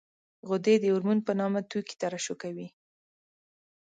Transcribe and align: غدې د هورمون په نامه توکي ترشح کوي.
غدې 0.49 0.75
د 0.79 0.83
هورمون 0.91 1.19
په 1.27 1.31
نامه 1.39 1.59
توکي 1.69 1.95
ترشح 2.01 2.35
کوي. 2.43 2.67